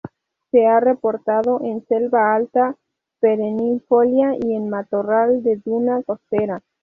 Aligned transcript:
Se 0.49 0.65
ha 0.65 0.79
reportado 0.79 1.61
en 1.63 1.85
selva 1.85 2.33
alta 2.33 2.75
perennifolia 3.19 4.33
y 4.35 4.55
en 4.55 4.67
matorral 4.67 5.43
de 5.43 5.57
duna 5.57 6.01
costera. 6.01 6.63